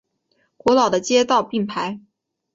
[0.57, 1.99] 古老的街道并排。